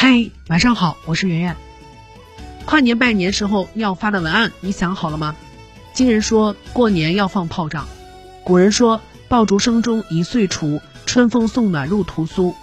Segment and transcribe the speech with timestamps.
[0.00, 1.56] 嗨，晚上好，我是圆圆。
[2.66, 5.34] 跨年拜年时候要发的文案，你想好了吗？
[5.92, 7.88] 今人说过年要放炮仗，
[8.44, 12.54] 古人说爆竹声中一岁除，春风送暖入屠苏。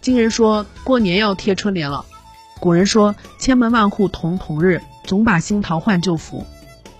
[0.00, 2.06] 今人说过年要贴春联了，
[2.60, 6.46] 古人说千门万户曈曈日，总把新桃换旧符。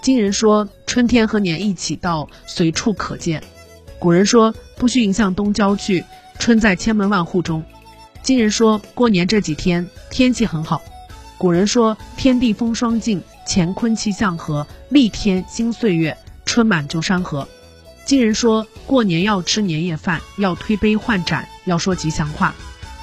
[0.00, 3.42] 今人说春天和年一起到，随处可见。
[3.98, 6.04] 古人说不须迎向东郊去，
[6.38, 7.64] 春在千门万户中。
[8.22, 10.80] 今人说过年这几天天气很好。
[11.38, 17.48] 古人说天地风霜静，乾坤气象和，立天新岁月，春满旧山河。
[18.04, 22.54] 今人说过年要吃年夜饭，要推杯换盏，要说吉祥话。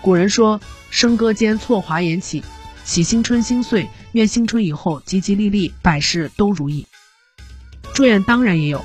[0.00, 0.58] 古人说
[0.90, 2.42] 笙歌间错华言起，
[2.84, 6.86] 喜新春新岁，愿新春以后吉吉利利，百事都如意。
[7.92, 8.82] 祝愿当然也有，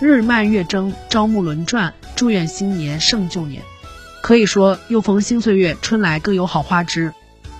[0.00, 3.62] 日漫月争，朝暮轮转，祝愿新年胜旧年。
[4.30, 7.12] 可以说又逢新岁月，春来更有好花枝。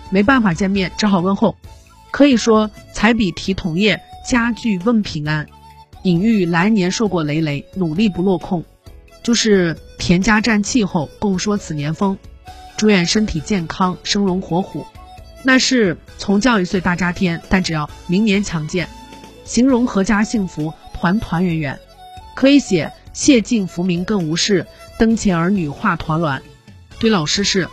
[0.09, 1.57] 没办法见面，只好问候。
[2.13, 5.49] 可以说彩笔题桐叶，佳句问平安，
[6.05, 8.65] 隐喻来年硕果累累，努力不落空。
[9.25, 12.17] 就是田家占气候，共说此年丰。
[12.77, 14.87] 祝愿身体健康，生龙活虎。
[15.43, 18.89] 那是从教一岁大家天，但只要明年强健，
[19.45, 21.77] 形容阖家幸福，团团圆圆。
[22.37, 24.65] 可以写谢晋福明更无事，
[25.01, 26.41] 灯前儿女话团圆。
[27.01, 27.67] 对老师是，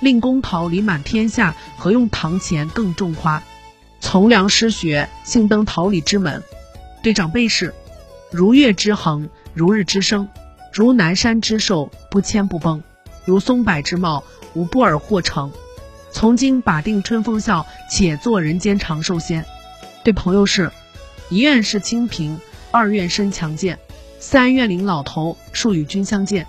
[0.00, 3.42] 令公桃李满天下，何用堂前更种花？
[4.00, 6.42] 从良师学，幸登桃李之门。
[7.02, 7.74] 对长辈是，
[8.30, 10.26] 如月之恒，如日之升，
[10.72, 12.82] 如南山之寿，不迁不崩，
[13.26, 15.52] 如松柏之茂，无不尔或成。
[16.10, 19.44] 从今把定春风笑，且做人间长寿仙。
[20.02, 20.72] 对朋友是，
[21.28, 23.78] 一愿是清贫，二愿身强健，
[24.18, 26.46] 三愿领老头，数与君相见。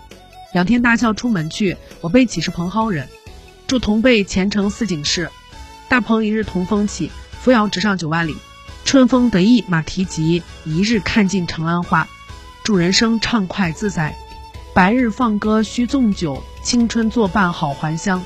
[0.54, 3.08] 仰天大笑出门去，我辈岂是蓬蒿人？
[3.66, 5.30] 祝同辈前程似锦事，
[5.90, 8.36] 大鹏一日同风起，扶摇直上九万里。
[8.86, 12.08] 春风得意马蹄疾，一日看尽长安花。
[12.64, 14.16] 祝人生畅快自在，
[14.76, 18.24] 白日放歌须纵酒，青春作伴好还乡。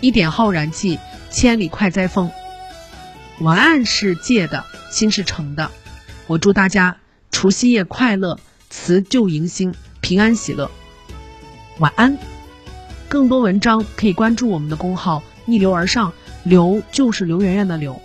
[0.00, 0.98] 一点浩然气，
[1.30, 2.32] 千里快哉风。
[3.38, 5.70] 文案是借的，心是诚的。
[6.26, 6.96] 我祝大家
[7.30, 10.68] 除夕夜快乐，辞旧迎新，平安喜乐。
[11.80, 12.16] 晚安，
[13.08, 16.12] 更多文章可以关注我们的公号“逆流而上”，
[16.44, 17.98] 刘就是刘媛媛的刘。